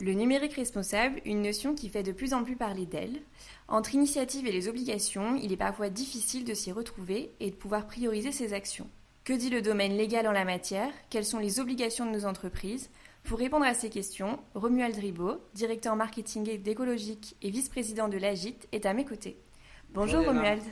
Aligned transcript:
Le 0.00 0.12
numérique 0.12 0.54
responsable, 0.54 1.20
une 1.24 1.40
notion 1.40 1.74
qui 1.74 1.88
fait 1.88 2.02
de 2.02 2.12
plus 2.12 2.34
en 2.34 2.44
plus 2.44 2.56
parler 2.56 2.84
d'elle. 2.84 3.22
Entre 3.68 3.94
initiative 3.94 4.46
et 4.46 4.52
les 4.52 4.68
obligations, 4.68 5.36
il 5.36 5.52
est 5.52 5.56
parfois 5.56 5.88
difficile 5.88 6.44
de 6.44 6.52
s'y 6.52 6.72
retrouver 6.72 7.32
et 7.40 7.50
de 7.50 7.56
pouvoir 7.56 7.86
prioriser 7.86 8.32
ses 8.32 8.52
actions. 8.52 8.90
Que 9.24 9.32
dit 9.32 9.50
le 9.50 9.62
domaine 9.62 9.96
légal 9.96 10.26
en 10.26 10.32
la 10.32 10.44
matière? 10.44 10.92
Quelles 11.08 11.24
sont 11.24 11.38
les 11.38 11.60
obligations 11.60 12.04
de 12.04 12.10
nos 12.10 12.26
entreprises? 12.26 12.90
Pour 13.22 13.38
répondre 13.38 13.64
à 13.64 13.72
ces 13.72 13.88
questions, 13.88 14.38
Romuald 14.54 14.96
Ribot, 14.96 15.40
directeur 15.54 15.96
marketing 15.96 16.60
d'écologique 16.60 17.36
et 17.40 17.50
vice-président 17.50 18.08
de 18.08 18.18
l'AGIT, 18.18 18.58
est 18.72 18.84
à 18.84 18.92
mes 18.92 19.06
côtés. 19.06 19.38
Bonjour, 19.94 20.26
Romuald. 20.26 20.62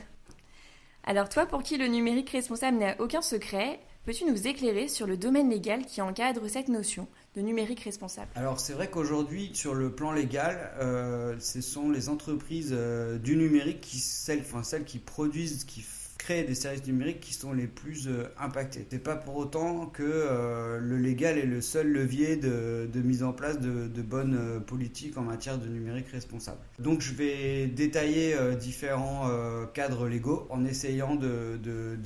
Alors 1.05 1.29
toi, 1.29 1.47
pour 1.47 1.63
qui 1.63 1.77
le 1.77 1.87
numérique 1.87 2.29
responsable 2.29 2.77
n'a 2.77 3.01
aucun 3.01 3.21
secret, 3.21 3.79
peux-tu 4.05 4.25
nous 4.25 4.47
éclairer 4.47 4.87
sur 4.87 5.07
le 5.07 5.17
domaine 5.17 5.49
légal 5.49 5.85
qui 5.85 6.01
encadre 6.01 6.47
cette 6.47 6.67
notion 6.67 7.07
de 7.35 7.41
numérique 7.41 7.81
responsable? 7.81 8.29
Alors 8.35 8.59
c'est 8.59 8.73
vrai 8.73 8.89
qu'aujourd'hui, 8.89 9.51
sur 9.53 9.73
le 9.73 9.91
plan 9.91 10.11
légal, 10.11 10.71
euh, 10.79 11.35
ce 11.39 11.61
sont 11.61 11.89
les 11.89 12.09
entreprises 12.09 12.71
euh, 12.73 13.17
du 13.17 13.35
numérique, 13.35 13.81
qui, 13.81 13.99
celles, 13.99 14.43
celles 14.63 14.85
qui 14.85 14.99
produisent, 14.99 15.63
qui 15.63 15.81
créer 16.23 16.43
des 16.45 16.55
services 16.55 16.87
numériques 16.87 17.19
qui 17.19 17.33
sont 17.33 17.51
les 17.51 17.67
plus 17.67 18.07
euh, 18.07 18.23
impactés. 18.39 18.87
C'est 18.89 19.03
pas 19.03 19.17
pour 19.17 19.35
autant 19.35 19.87
que 19.87 20.03
euh, 20.03 20.79
le 20.79 20.97
légal 20.97 21.37
est 21.37 21.45
le 21.45 21.59
seul 21.59 21.91
levier 21.91 22.37
de, 22.37 22.87
mise 23.03 23.23
en 23.23 23.33
place 23.33 23.59
de, 23.59 24.01
bonnes 24.01 24.37
euh, 24.39 24.59
politiques 24.61 25.17
en 25.17 25.23
matière 25.23 25.57
de 25.57 25.67
numérique 25.67 26.07
responsable. 26.07 26.59
Donc 26.79 27.01
je 27.01 27.13
vais 27.13 27.67
détailler 27.67 28.35
différents 28.59 29.29
cadres 29.73 30.07
légaux 30.07 30.47
en 30.49 30.65
essayant 30.65 31.15
de, 31.15 31.59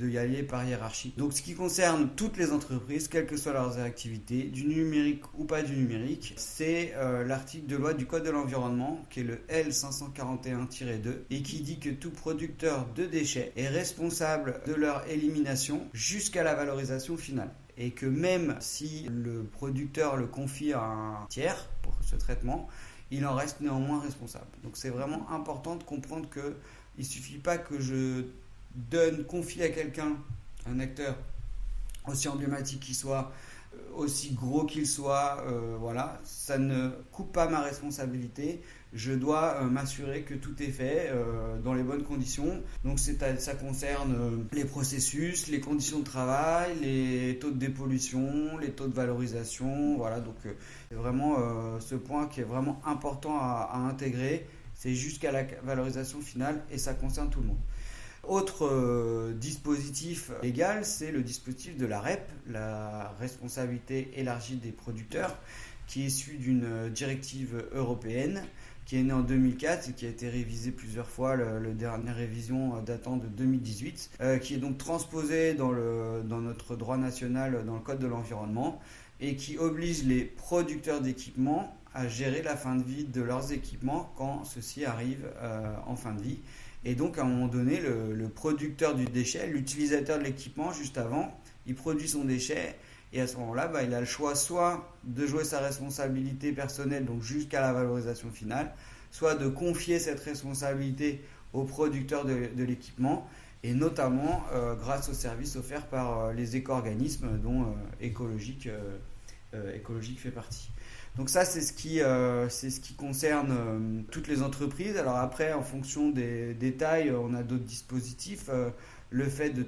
y 0.08 0.18
aller 0.18 0.42
par 0.42 0.66
hiérarchie. 0.66 1.14
Donc 1.16 1.32
ce 1.32 1.42
qui 1.42 1.54
concerne 1.54 2.08
toutes 2.16 2.36
les 2.36 2.52
entreprises, 2.52 3.08
quelles 3.08 3.26
que 3.26 3.36
soient 3.36 3.52
leurs 3.52 3.78
activités, 3.78 4.44
du 4.44 4.64
numérique 4.64 5.22
ou 5.36 5.44
pas 5.44 5.62
du 5.62 5.76
numérique, 5.76 6.34
c'est 6.36 6.94
l'article 7.26 7.66
de 7.66 7.76
loi 7.76 7.94
du 7.94 8.06
Code 8.06 8.24
de 8.24 8.30
l'environnement 8.30 9.04
qui 9.10 9.20
est 9.20 9.24
le 9.24 9.36
L541-2 9.48 10.88
et 11.30 11.42
qui 11.42 11.60
dit 11.60 11.78
que 11.78 11.90
tout 11.90 12.10
producteur 12.10 12.86
de 12.94 13.04
déchets 13.04 13.52
est 13.56 13.68
responsable 13.68 14.07
de 14.08 14.74
leur 14.74 15.06
élimination 15.08 15.86
jusqu'à 15.92 16.42
la 16.42 16.54
valorisation 16.54 17.16
finale. 17.16 17.50
Et 17.76 17.90
que 17.90 18.06
même 18.06 18.56
si 18.60 19.06
le 19.08 19.44
producteur 19.44 20.16
le 20.16 20.26
confie 20.26 20.72
à 20.72 20.82
un 20.82 21.26
tiers 21.28 21.68
pour 21.82 21.94
ce 22.02 22.16
traitement, 22.16 22.68
il 23.10 23.24
en 23.26 23.34
reste 23.34 23.60
néanmoins 23.60 24.00
responsable. 24.00 24.46
Donc 24.64 24.76
c'est 24.76 24.90
vraiment 24.90 25.30
important 25.30 25.76
de 25.76 25.84
comprendre 25.84 26.28
que 26.28 26.56
il 26.98 27.04
suffit 27.04 27.38
pas 27.38 27.56
que 27.56 27.78
je 27.80 28.24
donne, 28.74 29.24
confie 29.24 29.62
à 29.62 29.68
quelqu'un, 29.68 30.16
un 30.66 30.80
acteur 30.80 31.16
aussi 32.06 32.28
emblématique 32.28 32.80
qu'il 32.80 32.94
soit, 32.94 33.32
aussi 33.94 34.34
gros 34.34 34.64
qu'il 34.64 34.86
soit, 34.86 35.44
euh, 35.48 35.76
voilà, 35.78 36.20
ça 36.24 36.58
ne 36.58 36.90
coupe 37.10 37.32
pas 37.32 37.48
ma 37.48 37.60
responsabilité 37.60 38.62
je 38.92 39.12
dois 39.12 39.56
euh, 39.60 39.64
m'assurer 39.64 40.22
que 40.22 40.34
tout 40.34 40.62
est 40.62 40.70
fait 40.70 41.10
euh, 41.10 41.58
dans 41.58 41.74
les 41.74 41.82
bonnes 41.82 42.04
conditions. 42.04 42.62
Donc 42.84 42.98
ça 42.98 43.54
concerne 43.54 44.14
euh, 44.14 44.30
les 44.52 44.64
processus, 44.64 45.48
les 45.48 45.60
conditions 45.60 46.00
de 46.00 46.04
travail, 46.04 46.76
les 46.80 47.38
taux 47.38 47.50
de 47.50 47.58
dépollution, 47.58 48.56
les 48.58 48.70
taux 48.70 48.88
de 48.88 48.94
valorisation. 48.94 49.96
Voilà, 49.96 50.20
donc 50.20 50.36
c'est 50.42 50.96
vraiment 50.96 51.36
ce 51.80 51.94
point 51.94 52.26
qui 52.26 52.40
est 52.40 52.44
vraiment 52.44 52.80
important 52.84 53.38
à, 53.38 53.76
intégrer. 53.88 54.46
C'est 54.74 54.94
jusqu'à 54.94 55.32
la 55.32 55.44
valorisation 55.64 56.20
finale 56.20 56.62
et 56.70 56.78
ça 56.78 56.94
concerne 56.94 57.30
tout 57.30 57.40
le 57.40 57.48
monde. 57.48 57.58
Autre 58.28 59.32
dispositif 59.40 60.30
légal, 60.42 60.84
c'est 60.84 61.10
le 61.10 61.22
dispositif 61.22 61.76
de 61.76 61.86
la 61.86 62.00
REP, 62.00 62.28
la 62.48 63.14
responsabilité 63.18 64.12
élargie 64.16 64.56
des 64.56 64.70
producteurs, 64.70 65.34
qui 65.86 66.02
est 66.02 66.06
issu 66.06 66.36
d'une 66.36 66.90
directive 66.90 67.64
européenne 67.72 68.42
qui 68.88 68.96
est 68.96 69.02
né 69.02 69.12
en 69.12 69.20
2004 69.20 69.90
et 69.90 69.92
qui 69.92 70.06
a 70.06 70.08
été 70.08 70.30
révisé 70.30 70.70
plusieurs 70.70 71.10
fois, 71.10 71.36
la 71.36 71.60
dernière 71.74 72.16
révision 72.16 72.74
euh, 72.74 72.80
datant 72.80 73.18
de 73.18 73.26
2018, 73.26 74.12
euh, 74.22 74.38
qui 74.38 74.54
est 74.54 74.58
donc 74.58 74.78
transposé 74.78 75.52
dans, 75.52 75.72
notre 76.24 76.74
droit 76.74 76.96
national, 76.96 77.66
dans 77.66 77.74
le 77.74 77.80
Code 77.80 77.98
de 77.98 78.06
l'environnement, 78.06 78.80
et 79.20 79.36
qui 79.36 79.58
oblige 79.58 80.04
les 80.04 80.24
producteurs 80.24 81.02
d'équipements 81.02 81.76
à 81.92 82.08
gérer 82.08 82.40
la 82.42 82.56
fin 82.56 82.76
de 82.76 82.82
vie 82.82 83.04
de 83.04 83.20
leurs 83.20 83.52
équipements 83.52 84.10
quand 84.16 84.44
ceci 84.44 84.86
arrive 84.86 85.28
euh, 85.42 85.74
en 85.86 85.94
fin 85.94 86.14
de 86.14 86.22
vie. 86.22 86.38
Et 86.84 86.94
donc 86.94 87.18
à 87.18 87.22
un 87.22 87.24
moment 87.24 87.48
donné, 87.48 87.80
le, 87.80 88.28
producteur 88.28 88.94
du 88.94 89.04
déchet, 89.04 89.46
l'utilisateur 89.46 90.18
de 90.18 90.24
l'équipement 90.24 90.72
juste 90.72 90.98
avant, 90.98 91.36
il 91.66 91.74
produit 91.74 92.08
son 92.08 92.24
déchet 92.24 92.76
et 93.12 93.20
à 93.20 93.26
ce 93.26 93.36
moment-là, 93.38 93.68
bah, 93.68 93.82
il 93.82 93.94
a 93.94 94.00
le 94.00 94.06
choix 94.06 94.34
soit 94.34 94.86
de 95.04 95.26
jouer 95.26 95.44
sa 95.44 95.60
responsabilité 95.60 96.52
personnelle, 96.52 97.06
donc 97.06 97.22
jusqu'à 97.22 97.60
la 97.60 97.72
valorisation 97.72 98.30
finale, 98.30 98.74
soit 99.10 99.34
de 99.34 99.48
confier 99.48 99.98
cette 99.98 100.20
responsabilité 100.20 101.22
au 101.54 101.64
producteur 101.64 102.26
de, 102.26 102.62
l'équipement, 102.62 103.26
et 103.62 103.72
notamment 103.72 104.44
euh, 104.52 104.74
grâce 104.74 105.08
aux 105.08 105.14
services 105.14 105.56
offerts 105.56 105.86
par 105.86 106.20
euh, 106.20 106.32
les 106.32 106.56
éco-organismes 106.56 107.38
dont 107.38 107.62
euh, 107.62 107.66
écologique, 108.00 108.68
écologique 109.74 110.20
fait 110.20 110.30
partie. 110.30 110.70
Donc 111.16 111.30
ça, 111.30 111.44
c'est 111.44 111.62
ce 111.62 111.72
qui, 111.72 112.00
c'est 112.48 112.70
ce 112.70 112.80
qui 112.80 112.94
concerne 112.94 114.04
toutes 114.10 114.28
les 114.28 114.42
entreprises. 114.42 114.96
Alors 114.96 115.16
après, 115.16 115.52
en 115.52 115.62
fonction 115.62 116.10
des 116.10 116.54
détails, 116.54 117.10
on 117.10 117.34
a 117.34 117.42
d'autres 117.42 117.64
dispositifs. 117.64 118.48
le 119.10 119.24
fait 119.24 119.50
de 119.50 119.64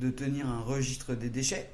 de 0.00 0.10
tenir 0.10 0.46
un 0.48 0.60
registre 0.60 1.14
des 1.14 1.28
déchets, 1.28 1.68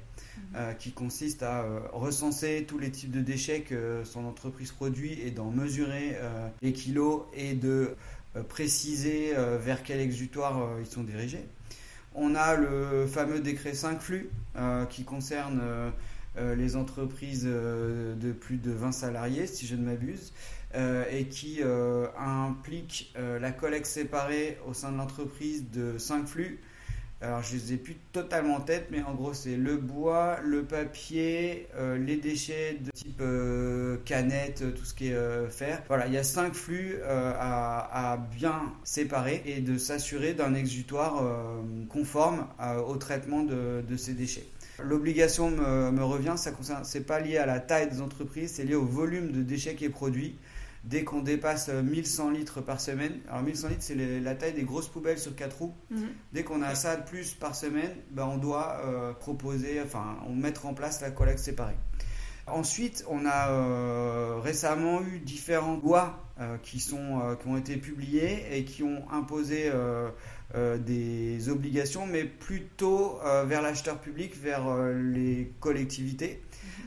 euh, 0.55 0.73
qui 0.73 0.91
consiste 0.91 1.43
à 1.43 1.61
euh, 1.61 1.79
recenser 1.93 2.65
tous 2.67 2.77
les 2.77 2.91
types 2.91 3.11
de 3.11 3.21
déchets 3.21 3.61
que 3.61 4.01
son 4.03 4.25
entreprise 4.25 4.73
produit 4.73 5.13
et 5.21 5.31
d'en 5.31 5.49
mesurer 5.49 6.17
euh, 6.19 6.49
les 6.61 6.73
kilos 6.73 7.21
et 7.33 7.53
de 7.53 7.95
préciser 8.47 9.33
vers 9.59 9.83
quel 9.83 9.99
exutoire 9.99 10.79
ils 10.79 10.85
sont 10.85 11.03
dirigés. 11.03 11.45
On 12.15 12.33
a 12.33 12.55
le 12.55 13.05
fameux 13.05 13.41
décret 13.41 13.73
5 13.73 13.99
flux 13.99 14.29
qui 14.89 15.03
concerne 15.03 15.61
les 16.37 16.75
entreprises 16.75 17.43
de 17.43 18.31
plus 18.31 18.57
de 18.57 18.71
20 18.71 18.91
salariés, 18.91 19.47
si 19.47 19.67
je 19.67 19.75
ne 19.75 19.83
m'abuse, 19.85 20.33
et 20.75 21.25
qui 21.25 21.61
implique 22.17 23.13
la 23.15 23.51
collecte 23.51 23.85
séparée 23.85 24.57
au 24.65 24.73
sein 24.73 24.91
de 24.91 24.97
l'entreprise 24.97 25.69
de 25.71 25.97
5 25.97 26.27
flux 26.27 26.61
alors 27.23 27.43
je 27.43 27.53
les 27.53 27.73
ai 27.73 27.77
plus 27.77 27.95
totalement 28.11 28.55
en 28.55 28.61
tête, 28.61 28.87
mais 28.89 29.03
en 29.03 29.13
gros 29.13 29.35
c'est 29.35 29.55
le 29.55 29.77
bois, 29.77 30.39
le 30.43 30.63
papier, 30.63 31.67
euh, 31.75 31.95
les 31.95 32.17
déchets 32.17 32.79
de 32.81 32.89
type 32.89 33.21
euh, 33.21 33.97
canette, 34.05 34.63
tout 34.73 34.85
ce 34.85 34.95
qui 34.95 35.09
est 35.09 35.13
euh, 35.13 35.47
fer. 35.47 35.83
Voilà, 35.87 36.07
il 36.07 36.13
y 36.13 36.17
a 36.17 36.23
cinq 36.23 36.55
flux 36.55 36.97
à, 37.05 38.17
bien 38.35 38.73
séparer 38.83 39.43
et 39.45 39.61
de 39.61 39.77
s'assurer 39.77 40.33
d'un 40.33 40.55
exutoire 40.55 41.23
conforme 41.89 42.47
au 42.87 42.95
traitement 42.95 43.43
de, 43.43 43.97
ces 43.97 44.13
déchets. 44.13 44.45
L'obligation 44.83 45.51
me, 45.51 45.91
me, 45.91 46.03
revient, 46.03 46.33
ça 46.37 46.51
concerne, 46.51 46.83
c'est 46.83 47.05
pas 47.05 47.19
lié 47.19 47.37
à 47.37 47.45
la 47.45 47.59
taille 47.59 47.89
des 47.89 48.01
entreprises, 48.01 48.53
c'est 48.55 48.63
lié 48.63 48.75
au 48.75 48.85
volume 48.85 49.31
de 49.31 49.41
déchets 49.41 49.75
qui 49.75 49.85
est 49.85 49.89
produit 49.89 50.35
dès 50.83 51.03
qu'on 51.03 51.21
dépasse 51.21 51.69
1100 51.69 52.29
euh, 52.29 52.31
litres 52.31 52.61
par 52.61 52.81
semaine, 52.81 53.19
alors 53.29 53.43
1100 53.43 53.67
litres 53.69 53.83
c'est 53.83 53.95
la 53.95 54.35
taille 54.35 54.53
des 54.53 54.63
grosses 54.63 54.87
poubelles 54.87 55.19
sur 55.19 55.35
4 55.35 55.57
roues, 55.57 55.73
mhm. 55.89 56.07
dès 56.33 56.43
qu'on 56.43 56.61
a 56.61 56.75
ça 56.75 56.95
de 56.95 57.03
plus 57.03 57.33
par 57.33 57.55
semaine, 57.55 57.91
ben 58.11 58.25
on 58.25 58.37
doit 58.37 58.81
euh, 58.83 59.13
proposer, 59.13 59.81
enfin 59.81 60.17
on 60.27 60.33
mettre 60.33 60.65
en 60.65 60.73
place 60.73 61.01
la 61.01 61.11
collecte 61.11 61.39
séparée. 61.39 61.77
Ensuite, 62.47 63.05
on 63.07 63.25
a 63.25 63.49
euh, 63.49 64.39
récemment 64.41 65.01
eu 65.03 65.19
différentes 65.19 65.83
lois 65.83 66.17
qui, 66.63 66.79
sont, 66.79 67.37
qui 67.39 67.47
ont 67.47 67.55
été 67.55 67.77
publiées 67.77 68.47
et 68.51 68.65
qui 68.65 68.81
ont 68.81 69.05
imposé 69.11 69.71
des 70.53 71.49
obligations, 71.49 72.05
mais 72.05 72.25
plutôt 72.25 73.19
vers 73.45 73.61
l'acheteur 73.61 73.99
public, 73.99 74.35
vers 74.35 74.63
les 74.93 75.51
collectivités. 75.59 76.41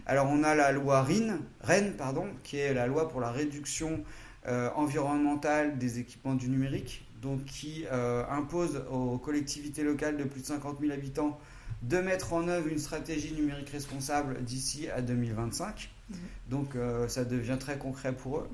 Alors 0.06 0.28
on 0.30 0.42
a 0.42 0.54
la 0.54 0.72
loi 0.72 1.02
RIN, 1.02 1.38
REN, 1.62 1.94
pardon, 1.96 2.26
qui 2.42 2.58
est 2.58 2.74
la 2.74 2.86
loi 2.86 3.08
pour 3.08 3.20
la 3.20 3.30
réduction 3.30 4.04
euh, 4.46 4.68
environnementale 4.74 5.78
des 5.78 5.98
équipements 5.98 6.34
du 6.34 6.50
numérique, 6.50 7.06
donc 7.22 7.46
qui 7.46 7.86
euh, 7.90 8.24
impose 8.28 8.82
aux 8.90 9.16
collectivités 9.16 9.82
locales 9.82 10.18
de 10.18 10.24
plus 10.24 10.42
de 10.42 10.46
50 10.46 10.80
000 10.80 10.92
habitants 10.92 11.38
de 11.80 11.96
mettre 11.96 12.34
en 12.34 12.46
œuvre 12.48 12.68
une 12.68 12.78
stratégie 12.78 13.32
numérique 13.32 13.70
responsable 13.70 14.44
d'ici 14.44 14.90
à 14.90 15.00
2025. 15.00 15.90
Mhm. 16.10 16.16
Donc 16.50 16.76
euh, 16.76 17.08
ça 17.08 17.24
devient 17.24 17.56
très 17.58 17.78
concret 17.78 18.12
pour 18.12 18.40
eux. 18.40 18.48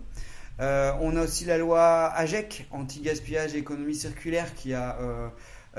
On 0.61 1.17
a 1.17 1.23
aussi 1.23 1.45
la 1.45 1.59
loi 1.59 2.07
AGEC, 2.13 2.67
anti-gaspillage 2.71 3.55
et 3.55 3.59
économie 3.59 3.95
circulaire, 3.95 4.55
qui 4.55 4.75
a 4.75 4.97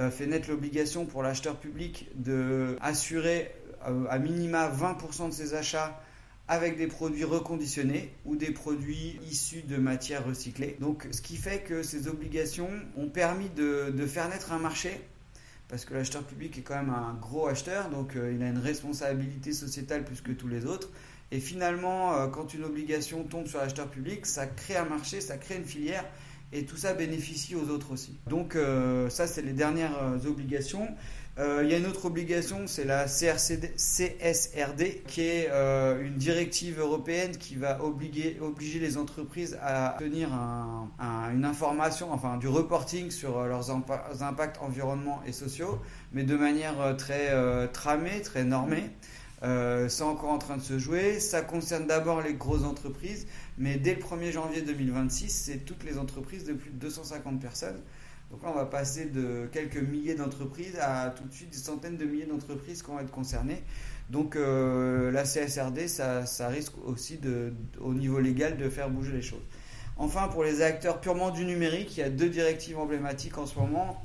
fait 0.09 0.25
naître 0.25 0.49
l'obligation 0.49 1.05
pour 1.05 1.21
l'acheteur 1.21 1.57
public 1.57 2.09
de 2.15 2.77
assurer 2.81 3.51
à 4.09 4.17
minima 4.19 4.69
20% 4.69 5.29
de 5.29 5.33
ses 5.33 5.53
achats 5.53 6.01
avec 6.51 6.75
des 6.77 6.87
produits 6.87 7.23
reconditionnés 7.23 8.13
ou 8.25 8.35
des 8.35 8.51
produits 8.51 9.17
issus 9.29 9.61
de 9.61 9.77
matières 9.77 10.25
recyclées. 10.25 10.77
Ce 11.11 11.21
qui 11.21 11.37
fait 11.37 11.59
que 11.59 11.81
ces 11.81 12.09
obligations 12.09 12.69
ont 12.97 13.07
permis 13.07 13.47
de, 13.49 14.05
faire 14.05 14.27
naître 14.27 14.51
un 14.51 14.59
marché, 14.59 14.99
parce 15.69 15.85
que 15.85 15.93
l'acheteur 15.93 16.23
public 16.23 16.57
est 16.57 16.61
quand 16.61 16.75
même 16.75 16.89
un 16.89 17.13
gros 17.21 17.47
acheteur, 17.47 17.89
donc 17.89 18.17
euh, 18.17 18.33
il 18.35 18.43
a 18.43 18.49
une 18.49 18.57
responsabilité 18.57 19.53
sociétale 19.53 20.03
plus 20.03 20.19
que 20.19 20.33
tous 20.33 20.49
les 20.49 20.65
autres. 20.65 20.89
Et 21.31 21.39
finalement, 21.39 22.13
euh, 22.13 22.27
quand 22.27 22.53
une 22.53 22.65
obligation 22.65 23.23
tombe 23.23 23.47
sur 23.47 23.59
l'acheteur 23.59 23.87
public, 23.87 24.25
ça 24.25 24.47
crée 24.47 24.75
un 24.75 24.85
marché, 24.85 25.21
ça 25.21 25.37
crée 25.37 25.55
une 25.55 25.65
filière, 25.65 26.03
et 26.51 26.65
tout 26.65 26.75
ça 26.75 26.93
bénéficie 26.93 27.55
aux 27.55 27.69
autres 27.69 27.91
aussi. 27.93 28.17
Donc, 28.27 28.55
euh, 28.55 29.09
ça, 29.09 29.27
c'est 29.27 29.41
les 29.41 29.53
dernières 29.53 29.97
obligations. 30.27 30.89
Euh, 31.39 31.61
il 31.63 31.71
y 31.71 31.73
a 31.73 31.77
une 31.77 31.85
autre 31.85 32.03
obligation, 32.03 32.67
c'est 32.67 32.83
la 32.83 33.05
CRCD, 33.05 33.71
CSRD, 33.77 35.03
qui 35.07 35.21
est 35.21 35.49
une 36.01 36.17
directive 36.17 36.81
européenne 36.81 37.37
qui 37.37 37.55
va 37.55 37.81
obliger, 37.81 38.35
les 38.81 38.97
entreprises 38.97 39.57
à 39.61 39.95
tenir 39.97 40.27
une 40.99 41.45
information, 41.45 42.11
enfin 42.11 42.35
du 42.35 42.49
reporting 42.49 43.09
sur 43.11 43.45
leurs 43.45 43.71
impacts 43.71 44.57
environnementaux 44.59 45.21
et 45.25 45.31
sociaux, 45.31 45.79
mais 46.11 46.23
de 46.23 46.35
manière 46.35 46.97
très 46.97 47.31
tramée, 47.71 48.21
très 48.21 48.43
normée. 48.43 48.91
C'est 49.41 50.03
encore 50.03 50.29
en 50.29 50.37
train 50.37 50.57
de 50.57 50.61
se 50.61 50.77
jouer. 50.77 51.19
Ça 51.19 51.41
concerne 51.41 51.87
d'abord 51.87 52.21
les 52.21 52.33
grosses 52.33 52.63
entreprises, 52.63 53.27
mais 53.57 53.77
dès 53.77 53.95
le 53.95 54.01
1er 54.01 54.31
janvier 54.31 54.61
2026, 54.61 55.29
c'est 55.29 55.57
toutes 55.65 55.83
les 55.83 55.97
entreprises 55.97 56.43
de 56.45 56.53
plus 56.53 56.69
de 56.69 56.77
250 56.77 57.39
personnes. 57.39 57.81
Donc 58.31 58.43
là, 58.43 58.49
on 58.53 58.55
va 58.55 58.65
passer 58.65 59.05
de 59.05 59.49
quelques 59.51 59.77
milliers 59.77 60.15
d'entreprises 60.15 60.77
à 60.79 61.09
tout 61.09 61.25
de 61.25 61.33
suite 61.33 61.49
des 61.49 61.57
centaines 61.57 61.97
de 61.97 62.05
milliers 62.05 62.25
d'entreprises 62.25 62.81
qui 62.81 62.89
vont 62.89 62.99
être 62.99 63.11
concernées. 63.11 63.61
Donc 64.09 64.35
euh, 64.35 65.11
la 65.11 65.23
CSRD, 65.23 65.87
ça, 65.87 66.47
risque 66.47 66.73
aussi 66.85 67.19
au 67.79 67.93
niveau 67.93 68.19
légal 68.19 68.57
de 68.57 68.69
faire 68.69 68.89
bouger 68.89 69.11
les 69.11 69.21
choses. 69.21 69.43
Enfin, 69.97 70.27
pour 70.29 70.43
les 70.43 70.61
acteurs 70.61 70.99
purement 70.99 71.29
du 71.29 71.45
numérique, 71.45 71.97
il 71.97 71.99
y 71.99 72.03
a 72.03 72.09
deux 72.09 72.29
directives 72.29 72.79
emblématiques 72.79 73.37
en 73.37 73.45
ce 73.45 73.59
moment 73.59 74.01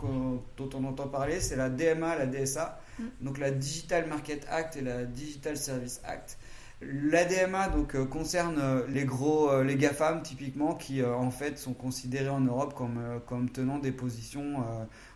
dont 0.56 0.70
on 0.74 0.84
entend 0.84 1.08
parler, 1.08 1.40
c'est 1.40 1.56
la 1.56 1.70
DMA, 1.70 2.16
la 2.16 2.26
DSA, 2.26 2.78
mm. 2.98 3.04
donc 3.22 3.38
la 3.38 3.50
Digital 3.50 4.06
Market 4.06 4.46
Act 4.50 4.76
et 4.76 4.82
la 4.82 5.04
Digital 5.04 5.56
Service 5.56 6.00
Act. 6.04 6.38
L'ADMA 6.82 7.68
donc 7.68 7.94
euh, 7.94 8.04
concerne 8.04 8.58
euh, 8.58 8.86
les 8.88 9.06
gros 9.06 9.50
euh, 9.50 9.64
les 9.64 9.76
GAFAM 9.76 10.22
typiquement 10.22 10.74
qui 10.74 11.02
en 11.02 11.30
fait 11.30 11.58
sont 11.58 11.72
considérés 11.72 12.28
en 12.28 12.40
Europe 12.40 12.74
comme 12.74 13.00
comme 13.24 13.48
tenant 13.48 13.78
des 13.78 13.92
positions 13.92 14.56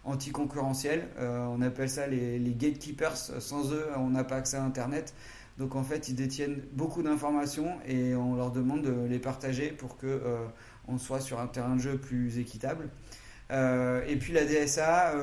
anticoncurrentielles. 0.05 1.09
on 1.19 1.61
appelle 1.61 1.91
ça 1.91 2.07
les, 2.07 2.39
les, 2.39 2.55
gatekeepers. 2.55 3.17
Sans 3.17 3.73
eux, 3.73 3.87
on 3.97 4.09
n'a 4.09 4.25
pas 4.25 4.37
accès 4.37 4.57
à 4.57 4.65
Internet. 4.65 5.15
Donc 5.61 5.77
en 5.77 5.85
fait, 5.85 6.09
ils 6.09 6.17
détiennent 6.17 6.61
beaucoup 6.73 7.05
d'informations 7.05 7.79
et 7.87 8.17
on 8.17 8.35
leur 8.35 8.51
demande 8.51 8.83
de 8.83 9.07
les 9.09 9.21
partager 9.21 9.69
pour 9.69 9.97
que 9.97 10.21
on 10.89 10.99
soit 10.99 11.21
sur 11.21 11.39
un 11.39 11.47
terrain 11.47 11.77
de 11.77 11.81
jeu 11.81 11.99
plus 11.99 12.39
équitable. 12.39 12.89
et 13.51 14.17
puis 14.19 14.33
la 14.33 14.45
DSA, 14.45 15.15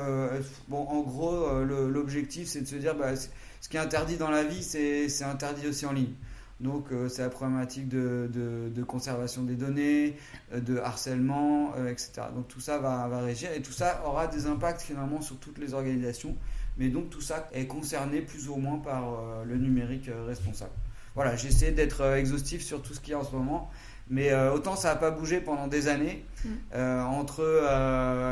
bon, 0.68 0.86
en 0.86 1.00
gros, 1.00 1.64
l'objectif 1.64 2.48
c'est 2.48 2.62
de 2.62 2.66
se 2.66 2.76
dire, 2.76 2.94
bah, 2.94 3.16
ce 3.16 3.68
qui 3.68 3.76
est 3.76 3.80
interdit 3.80 4.16
dans 4.16 4.30
la 4.30 4.44
vie, 4.44 4.62
c'est 4.62 5.24
interdit 5.24 5.66
aussi 5.66 5.84
en 5.84 5.92
ligne. 5.92 6.14
Donc 6.60 6.90
euh, 6.90 7.08
c'est 7.08 7.22
la 7.22 7.30
problématique 7.30 7.88
de, 7.88 8.82
conservation 8.86 9.42
des 9.42 9.54
données, 9.54 10.16
euh, 10.52 10.60
de 10.60 10.78
harcèlement, 10.78 11.72
euh, 11.76 11.88
etc. 11.88 12.22
Donc 12.34 12.48
tout 12.48 12.60
ça 12.60 12.78
va, 12.78 13.06
va, 13.08 13.20
régir 13.20 13.50
et 13.52 13.62
tout 13.62 13.72
ça 13.72 14.02
aura 14.04 14.26
des 14.26 14.46
impacts 14.46 14.82
finalement 14.82 15.20
sur 15.20 15.38
toutes 15.38 15.58
les 15.58 15.74
organisations. 15.74 16.36
Mais 16.78 16.88
donc 16.88 17.10
tout 17.10 17.20
ça 17.20 17.48
est 17.52 17.66
concerné 17.66 18.20
plus 18.20 18.48
ou 18.48 18.56
moins 18.56 18.78
par 18.78 19.04
le 19.44 19.56
numérique 19.56 20.10
responsable. 20.26 20.72
Voilà, 21.14 21.34
j'ai 21.34 21.48
essayé 21.48 21.72
d'être 21.72 22.02
exhaustif 22.14 22.62
sur 22.62 22.80
tout 22.80 22.94
ce 22.94 23.00
qu'il 23.00 23.10
y 23.10 23.14
a 23.14 23.18
en 23.18 23.24
ce 23.24 23.34
moment. 23.34 23.70
Mais 24.10 24.32
autant 24.34 24.76
ça 24.76 24.88
n'a 24.90 24.96
pas 24.96 25.10
bougé 25.10 25.40
pendant 25.40 25.66
des 25.66 25.88
années, 25.88 26.24
mm. 26.44 26.78
entre 27.10 27.42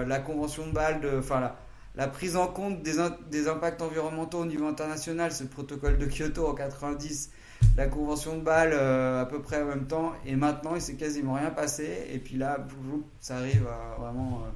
la 0.06 0.18
convention 0.20 0.68
de 0.68 0.72
Bâle, 0.72 1.00
enfin 1.18 1.40
la, 1.40 1.56
la, 1.96 2.06
prise 2.06 2.36
en 2.36 2.46
compte 2.46 2.82
des, 2.82 2.94
des, 3.30 3.48
impacts 3.48 3.82
environnementaux 3.82 4.38
au 4.38 4.46
niveau 4.46 4.66
international, 4.68 5.32
c'est 5.32 5.44
le 5.44 5.50
protocole 5.50 5.98
de 5.98 6.06
Kyoto 6.06 6.46
en 6.46 6.54
90, 6.54 7.30
la 7.76 7.86
convention 7.86 8.36
de 8.36 8.42
Bâle 8.42 8.72
euh, 8.72 9.22
à 9.22 9.26
peu 9.26 9.40
près 9.40 9.62
en 9.62 9.66
même 9.66 9.86
temps. 9.86 10.12
Et 10.24 10.36
maintenant, 10.36 10.74
il 10.74 10.80
s'est 10.80 10.94
quasiment 10.94 11.34
rien 11.34 11.50
passé. 11.50 12.06
Et 12.12 12.18
puis 12.18 12.36
là, 12.36 12.66
ça 13.20 13.36
arrive 13.36 13.66
à 13.66 14.00
vraiment 14.00 14.42
euh, 14.44 14.50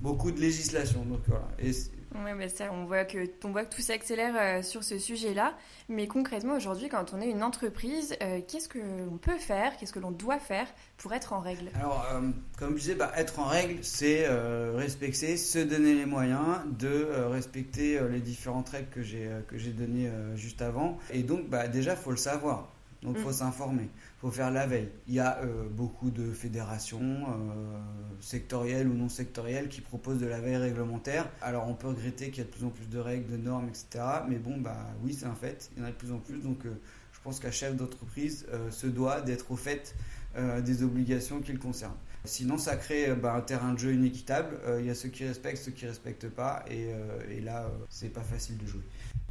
beaucoup 0.00 0.30
de 0.30 0.40
législation. 0.40 1.04
Donc 1.04 1.20
voilà. 1.26 1.48
Et 1.58 1.72
oui, 2.14 2.50
ça, 2.50 2.72
on 2.72 2.84
voit 2.84 3.04
que 3.04 3.26
tout 3.26 3.80
s'accélère 3.80 4.34
euh, 4.36 4.62
sur 4.62 4.84
ce 4.84 4.98
sujet-là. 4.98 5.54
Mais 5.88 6.06
concrètement, 6.06 6.54
aujourd'hui, 6.54 6.88
quand 6.88 7.12
on 7.12 7.20
est 7.20 7.30
une 7.30 7.42
entreprise, 7.42 8.16
qu'est-ce 8.48 8.68
que 8.68 8.78
l'on 8.78 9.18
peut 9.18 9.38
faire, 9.38 9.76
qu'est-ce 9.76 9.92
que 9.92 9.98
l'on 9.98 10.10
doit 10.10 10.38
faire 10.38 10.66
pour 10.96 11.12
être 11.12 11.32
en 11.32 11.40
règle? 11.40 11.70
Alors, 11.74 12.06
comme 12.58 12.74
je 12.76 12.80
disais, 12.80 12.94
bah, 12.94 13.12
être 13.16 13.38
en 13.40 13.46
règle, 13.46 13.78
c'est 13.82 14.26
respecter, 14.74 15.36
se 15.36 15.58
donner 15.58 15.94
les 15.94 16.06
moyens 16.06 16.60
de 16.78 17.08
respecter 17.30 18.00
les 18.08 18.20
différentes 18.20 18.68
règles 18.70 18.88
que 18.88 19.02
j'ai 19.02 19.28
que 19.48 19.58
j'ai 19.58 19.70
données 19.70 20.10
juste 20.34 20.62
avant. 20.62 20.98
Et 21.12 21.22
donc, 21.22 21.48
bah, 21.48 21.68
déjà, 21.68 21.96
faut 21.96 22.10
le 22.10 22.16
savoir. 22.16 22.71
Donc 23.02 23.16
il 23.18 23.22
faut 23.22 23.30
mm. 23.30 23.34
s'informer, 23.34 23.82
il 23.82 24.20
faut 24.20 24.30
faire 24.30 24.50
la 24.50 24.66
veille. 24.66 24.88
Il 25.08 25.14
y 25.14 25.20
a 25.20 25.38
euh, 25.38 25.68
beaucoup 25.68 26.10
de 26.10 26.32
fédérations 26.32 27.00
euh, 27.00 27.78
sectorielles 28.20 28.88
ou 28.88 28.94
non 28.94 29.08
sectorielles 29.08 29.68
qui 29.68 29.80
proposent 29.80 30.20
de 30.20 30.26
la 30.26 30.40
veille 30.40 30.56
réglementaire. 30.56 31.28
Alors 31.40 31.68
on 31.68 31.74
peut 31.74 31.88
regretter 31.88 32.30
qu'il 32.30 32.38
y 32.38 32.40
a 32.42 32.44
de 32.44 32.50
plus 32.54 32.64
en 32.64 32.70
plus 32.70 32.86
de 32.86 32.98
règles, 32.98 33.30
de 33.30 33.36
normes, 33.36 33.68
etc. 33.68 34.04
Mais 34.28 34.36
bon, 34.36 34.58
bah 34.58 34.76
oui, 35.02 35.16
c'est 35.18 35.26
un 35.26 35.34
fait, 35.34 35.70
il 35.74 35.80
y 35.80 35.84
en 35.84 35.88
a 35.88 35.90
de 35.90 35.96
plus 35.96 36.12
en 36.12 36.18
plus. 36.18 36.38
Donc 36.38 36.64
euh, 36.64 36.70
je 37.12 37.20
pense 37.24 37.40
qu'un 37.40 37.50
chef 37.50 37.76
d'entreprise 37.76 38.46
se 38.70 38.86
doit 38.86 39.20
d'être 39.20 39.52
au 39.52 39.56
fait 39.56 39.94
des 40.64 40.82
obligations 40.82 41.40
qui 41.40 41.52
le 41.52 41.58
concernent. 41.58 41.94
Sinon, 42.24 42.58
ça 42.58 42.74
crée 42.74 43.14
bah, 43.14 43.34
un 43.34 43.42
terrain 43.42 43.74
de 43.74 43.78
jeu 43.78 43.94
inéquitable. 43.94 44.58
Il 44.80 44.86
y 44.86 44.90
a 44.90 44.94
ceux 44.96 45.08
qui 45.08 45.24
respectent, 45.24 45.62
ceux 45.62 45.70
qui 45.70 45.84
ne 45.84 45.90
respectent 45.90 46.30
pas. 46.30 46.64
Et, 46.68 46.88
et 47.30 47.40
là, 47.40 47.70
c'est 47.90 48.08
pas 48.08 48.22
facile 48.22 48.58
de 48.58 48.66
jouer. 48.66 48.82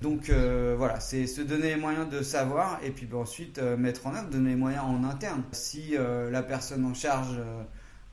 Donc 0.01 0.29
euh, 0.29 0.73
voilà, 0.75 0.99
c'est 0.99 1.27
se 1.27 1.41
donner 1.41 1.75
les 1.75 1.79
moyens 1.79 2.09
de 2.09 2.23
savoir 2.23 2.79
et 2.83 2.89
puis 2.89 3.05
bah, 3.05 3.17
ensuite 3.17 3.59
euh, 3.59 3.77
mettre 3.77 4.07
en 4.07 4.15
œuvre, 4.15 4.29
donner 4.29 4.51
les 4.51 4.55
moyens 4.55 4.83
en 4.83 5.03
interne. 5.03 5.43
Si 5.51 5.95
euh, 5.95 6.31
la 6.31 6.41
personne 6.41 6.83
en 6.85 6.95
charge 6.95 7.39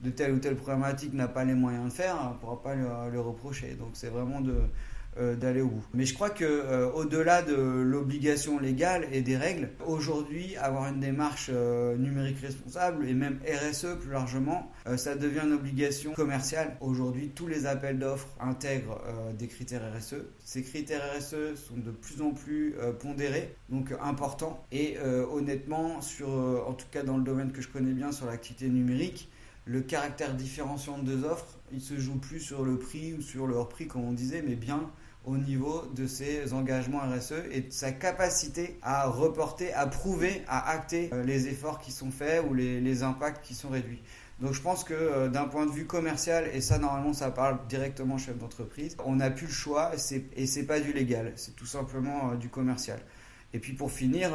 de 0.01 0.09
telle 0.11 0.33
ou 0.33 0.39
telle 0.39 0.55
problématique 0.55 1.13
n'a 1.13 1.27
pas 1.27 1.43
les 1.43 1.55
moyens 1.55 1.85
de 1.85 1.89
faire, 1.89 2.15
on 2.21 2.29
ne 2.29 2.33
pourra 2.35 2.61
pas 2.61 2.75
le 2.75 3.19
reprocher. 3.19 3.73
Donc 3.73 3.89
c'est 3.93 4.09
vraiment 4.09 4.39
de, 4.39 4.61
d'aller 5.35 5.61
au 5.61 5.67
bout. 5.67 5.83
Mais 5.93 6.05
je 6.05 6.13
crois 6.13 6.29
que 6.29 6.45
euh, 6.45 6.89
au-delà 6.91 7.41
de 7.41 7.55
l'obligation 7.55 8.59
légale 8.59 9.07
et 9.11 9.21
des 9.21 9.37
règles, 9.37 9.69
aujourd'hui, 9.85 10.55
avoir 10.57 10.87
une 10.87 10.99
démarche 10.99 11.49
euh, 11.53 11.97
numérique 11.97 12.39
responsable 12.39 13.07
et 13.07 13.13
même 13.13 13.39
RSE 13.45 13.97
plus 13.99 14.11
largement, 14.11 14.71
ça 14.95 15.15
devient 15.15 15.41
une 15.45 15.53
obligation 15.53 16.13
commerciale. 16.13 16.77
Aujourd'hui, 16.81 17.29
tous 17.29 17.47
les 17.47 17.65
appels 17.65 17.99
d'offres 17.99 18.29
intègrent 18.39 19.01
des 19.37 19.47
critères 19.47 19.81
RSE. 19.95 20.15
Ces 20.43 20.63
critères 20.63 21.01
RSE 21.17 21.55
sont 21.55 21.77
de 21.77 21.91
plus 21.91 22.21
en 22.21 22.31
plus 22.31 22.75
pondérés, 22.99 23.53
donc 23.69 23.93
importants. 24.01 24.65
Et 24.71 24.97
honnêtement, 25.31 26.01
sur, 26.01 26.29
en 26.29 26.73
tout 26.73 26.87
cas 26.91 27.03
dans 27.03 27.17
le 27.17 27.23
domaine 27.23 27.51
que 27.51 27.61
je 27.61 27.67
connais 27.67 27.93
bien 27.93 28.11
sur 28.11 28.25
l'activité 28.25 28.67
numérique, 28.67 29.29
le 29.69 29.81
caractère 29.81 30.33
différenciant 30.33 30.97
de 30.97 31.03
deux 31.03 31.23
offres, 31.25 31.59
il 31.71 31.81
se 31.81 31.99
joue 31.99 32.17
plus 32.17 32.39
sur 32.39 32.63
le 32.63 32.79
prix 32.79 33.13
ou 33.13 33.21
sur 33.21 33.45
le 33.45 33.53
hors 33.53 33.69
prix 33.69 33.87
comme 33.87 34.03
on 34.03 34.13
disait, 34.13 34.43
mais 34.45 34.55
bien 34.55 34.89
au 35.25 35.37
niveau 35.37 35.83
de 35.95 36.07
ses 36.07 36.53
engagements 36.53 36.99
RSE 36.99 37.33
et 37.51 37.61
de 37.61 37.71
sa 37.71 37.91
capacité 37.91 38.77
à 38.81 39.07
reporter, 39.07 39.73
à 39.73 39.85
prouver, 39.85 40.43
à 40.47 40.69
acter 40.69 41.09
euh, 41.13 41.23
les 41.23 41.47
efforts 41.47 41.79
qui 41.79 41.91
sont 41.91 42.11
faits 42.11 42.43
ou 42.49 42.53
les, 42.53 43.03
impacts 43.03 43.45
qui 43.45 43.53
sont 43.53 43.69
réduits. 43.69 44.01
Donc 44.39 44.53
je 44.53 44.61
pense 44.61 44.83
que 44.83 44.93
euh, 44.93 45.27
d'un 45.27 45.45
point 45.45 45.65
de 45.65 45.71
vue 45.71 45.85
commercial, 45.85 46.49
et 46.53 46.61
ça 46.61 46.77
normalement 46.79 47.13
ça 47.13 47.31
parle 47.31 47.59
directement 47.67 48.17
chef 48.17 48.37
d'entreprise, 48.37 48.95
on 49.05 49.17
n'a 49.17 49.29
plus 49.29 49.47
le 49.47 49.53
choix 49.53 49.91
et 50.35 50.47
c'est 50.47 50.63
pas 50.63 50.79
du 50.79 50.93
légal, 50.93 51.33
c'est 51.35 51.55
tout 51.55 51.65
simplement 51.65 52.31
euh, 52.31 52.35
du 52.35 52.49
commercial. 52.49 52.99
Et 53.53 53.59
puis 53.59 53.73
pour 53.73 53.91
finir, 53.91 54.31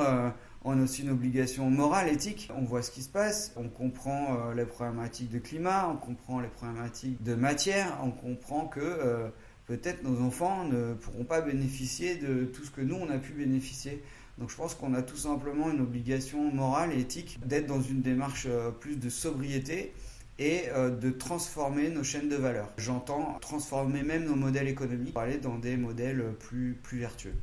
on 0.65 0.77
a 0.77 0.83
aussi 0.83 1.03
une 1.03 1.11
obligation 1.11 1.71
morale, 1.71 2.09
éthique. 2.09 2.51
On 2.57 2.65
voit 2.65 2.83
ce 2.83 2.91
qui 2.91 3.01
se 3.01 3.09
passe, 3.09 3.53
on 3.55 3.69
comprend 3.69 4.51
les 4.57 4.65
problématiques 4.65 5.31
de 5.31 5.39
climat, 5.39 5.89
on 5.89 5.97
comprend 5.97 6.41
les 6.41 6.49
problématiques 6.49 7.23
de 7.23 7.37
matière, 7.37 7.97
on 8.03 8.11
comprend 8.11 8.67
que 8.67 9.31
peut-être 9.67 10.03
nos 10.03 10.21
enfants 10.21 10.65
ne 10.65 10.95
pourront 10.95 11.25
pas 11.25 11.41
bénéficier 11.41 12.17
de 12.17 12.45
tout 12.45 12.65
ce 12.65 12.71
que 12.71 12.81
nous, 12.81 12.97
on 12.97 13.11
a 13.11 13.19
pu 13.19 13.33
bénéficier. 13.33 14.03
Donc 14.39 14.51
je 14.51 14.57
pense 14.57 14.75
qu'on 14.75 14.95
a 14.95 15.03
tout 15.03 15.17
simplement 15.17 15.71
une 15.71 15.81
obligation 15.81 16.53
morale 16.53 16.93
et 16.93 17.01
éthique 17.01 17.39
d'être 17.47 17.67
dans 17.67 17.81
une 17.81 18.03
démarche 18.03 18.47
euh, 18.49 18.71
plus 18.71 18.97
de 18.97 19.09
sobriété 19.09 19.93
et 20.39 20.65
euh, 20.71 20.91
de 20.91 21.11
transformer 21.11 21.89
nos 21.89 22.03
chaînes 22.03 22.29
de 22.29 22.37
valeur. 22.37 22.69
J'entends 22.77 23.39
transformer 23.41 24.03
même 24.03 24.25
nos 24.25 24.35
modèles 24.35 24.69
économiques 24.69 25.13
pour 25.13 25.23
aller 25.23 25.39
dans 25.39 25.59
des 25.59 25.77
modèles 25.77 26.25
plus, 26.41 26.77
plus 26.83 26.99
vertueux. 26.99 27.35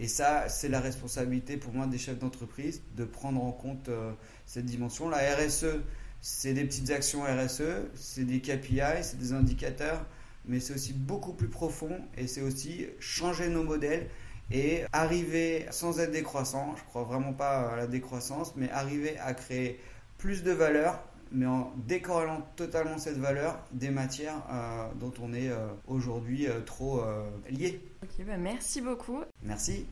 Et 0.00 0.06
ça, 0.06 0.48
c'est 0.48 0.68
la 0.68 0.80
responsabilité 0.80 1.56
pour 1.56 1.72
moi 1.72 1.86
des 1.86 1.98
chefs 1.98 2.18
d'entreprise 2.18 2.82
de 2.96 3.04
prendre 3.04 3.42
en 3.42 3.50
compte 3.50 3.88
euh, 3.88 4.12
cette 4.46 4.64
dimension. 4.64 5.08
La 5.08 5.18
RSE, 5.34 5.80
c'est 6.20 6.52
des 6.52 6.64
petites 6.64 6.90
actions 6.90 7.22
RSE, 7.22 7.62
c'est 7.94 8.24
des 8.24 8.40
KPI, 8.40 9.02
c'est 9.02 9.18
des 9.18 9.32
indicateurs, 9.32 10.04
mais 10.48 10.60
c'est 10.60 10.74
aussi 10.74 10.92
beaucoup 10.92 11.32
plus 11.32 11.48
profond 11.48 12.00
et 12.16 12.26
c'est 12.26 12.40
aussi 12.40 12.86
changer 12.98 13.48
nos 13.48 13.62
modèles 13.62 14.08
et 14.50 14.84
arriver 14.92 15.66
sans 15.70 16.00
être 16.00 16.10
décroissant, 16.10 16.74
je 16.76 16.84
crois 16.84 17.04
vraiment 17.04 17.34
pas 17.34 17.70
à 17.70 17.76
la 17.76 17.86
décroissance, 17.86 18.54
mais 18.56 18.70
arriver 18.70 19.18
à 19.18 19.34
créer 19.34 19.78
plus 20.16 20.42
de 20.42 20.52
valeur, 20.52 21.02
mais 21.30 21.46
en 21.46 21.72
décorrélant 21.86 22.42
totalement 22.56 22.96
cette 22.96 23.18
valeur 23.18 23.62
des 23.72 23.90
matières 23.90 24.42
euh, 24.50 24.88
dont 24.98 25.12
on 25.22 25.34
est 25.34 25.50
euh, 25.50 25.68
aujourd'hui 25.86 26.46
euh, 26.46 26.60
trop 26.60 27.02
lié. 27.50 27.80
Ok, 28.02 28.24
bah 28.26 28.38
merci 28.38 28.80
beaucoup. 28.80 29.20
Merci. 29.42 29.86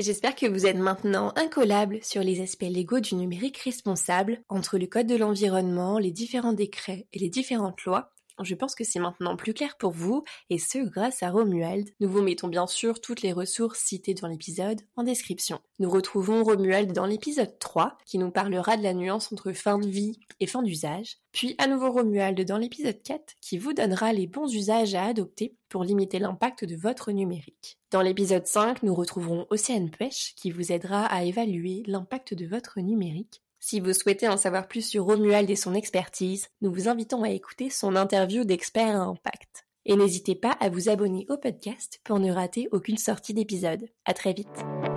J'espère 0.00 0.34
que 0.34 0.46
vous 0.46 0.66
êtes 0.66 0.76
maintenant 0.76 1.32
incollable 1.36 2.00
sur 2.02 2.22
les 2.22 2.40
aspects 2.40 2.62
légaux 2.62 2.98
du 2.98 3.14
numérique 3.14 3.58
responsable 3.58 4.40
entre 4.48 4.76
le 4.76 4.86
Code 4.86 5.06
de 5.06 5.14
l'environnement, 5.14 5.98
les 5.98 6.10
différents 6.10 6.52
décrets 6.52 7.06
et 7.12 7.20
les 7.20 7.28
différentes 7.28 7.84
lois 7.84 8.13
je 8.42 8.54
pense 8.54 8.74
que 8.74 8.84
c'est 8.84 8.98
maintenant 8.98 9.36
plus 9.36 9.54
clair 9.54 9.76
pour 9.78 9.92
vous, 9.92 10.24
et 10.50 10.58
ce 10.58 10.78
grâce 10.78 11.22
à 11.22 11.30
Romuald. 11.30 11.88
Nous 12.00 12.08
vous 12.08 12.22
mettons 12.22 12.48
bien 12.48 12.66
sûr 12.66 13.00
toutes 13.00 13.22
les 13.22 13.32
ressources 13.32 13.80
citées 13.80 14.14
dans 14.14 14.28
l'épisode 14.28 14.80
en 14.96 15.04
description. 15.04 15.60
Nous 15.78 15.90
retrouvons 15.90 16.42
Romuald 16.42 16.92
dans 16.92 17.06
l'épisode 17.06 17.58
3, 17.58 17.98
qui 18.06 18.18
nous 18.18 18.30
parlera 18.30 18.76
de 18.76 18.82
la 18.82 18.94
nuance 18.94 19.32
entre 19.32 19.52
fin 19.52 19.78
de 19.78 19.86
vie 19.86 20.18
et 20.40 20.46
fin 20.46 20.62
d'usage, 20.62 21.18
puis 21.32 21.54
à 21.58 21.66
nouveau 21.66 21.92
Romuald 21.92 22.40
dans 22.44 22.58
l'épisode 22.58 23.02
4, 23.02 23.34
qui 23.40 23.58
vous 23.58 23.72
donnera 23.72 24.12
les 24.12 24.26
bons 24.26 24.52
usages 24.52 24.94
à 24.94 25.04
adopter 25.04 25.56
pour 25.68 25.84
limiter 25.84 26.18
l'impact 26.18 26.64
de 26.64 26.76
votre 26.76 27.12
numérique. 27.12 27.78
Dans 27.90 28.02
l'épisode 28.02 28.46
5, 28.46 28.82
nous 28.82 28.94
retrouverons 28.94 29.46
Océane 29.50 29.90
Pêche, 29.90 30.34
qui 30.36 30.50
vous 30.50 30.72
aidera 30.72 31.06
à 31.06 31.24
évaluer 31.24 31.82
l'impact 31.86 32.34
de 32.34 32.46
votre 32.46 32.80
numérique. 32.80 33.43
Si 33.66 33.80
vous 33.80 33.94
souhaitez 33.94 34.28
en 34.28 34.36
savoir 34.36 34.68
plus 34.68 34.86
sur 34.86 35.06
Romuald 35.06 35.48
et 35.48 35.56
son 35.56 35.72
expertise, 35.72 36.48
nous 36.60 36.70
vous 36.70 36.86
invitons 36.86 37.22
à 37.22 37.30
écouter 37.30 37.70
son 37.70 37.96
interview 37.96 38.44
d'expert 38.44 38.94
à 38.94 39.04
impact. 39.04 39.64
Et 39.86 39.96
n'hésitez 39.96 40.34
pas 40.34 40.54
à 40.60 40.68
vous 40.68 40.90
abonner 40.90 41.24
au 41.30 41.38
podcast 41.38 41.98
pour 42.04 42.18
ne 42.18 42.30
rater 42.30 42.68
aucune 42.72 42.98
sortie 42.98 43.32
d'épisode. 43.32 43.88
À 44.04 44.12
très 44.12 44.34
vite. 44.34 44.48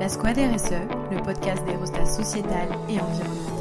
La 0.01 0.09
Squad 0.09 0.37
RSE, 0.37 0.81
le 1.11 1.23
podcast 1.23 1.63
des 1.63 1.77
rostas 1.77 2.07
sociétales 2.07 2.77
et 2.89 2.99
environnementales. 2.99 3.56